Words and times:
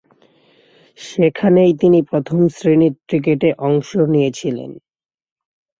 সেখানেই 0.99 1.71
তিনি 1.73 1.99
প্রথম-শ্রেণীর 2.03 2.93
ক্রিকেটে 3.07 3.49
অংশ 3.59 3.89
নিয়েছিলেন। 4.13 4.71